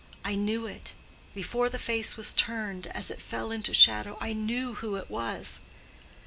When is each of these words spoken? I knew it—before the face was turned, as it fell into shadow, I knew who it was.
I 0.25 0.33
knew 0.33 0.65
it—before 0.65 1.69
the 1.69 1.77
face 1.77 2.17
was 2.17 2.33
turned, 2.33 2.87
as 2.87 3.11
it 3.11 3.21
fell 3.21 3.51
into 3.51 3.71
shadow, 3.71 4.17
I 4.19 4.33
knew 4.33 4.73
who 4.73 4.95
it 4.95 5.11
was. 5.11 5.59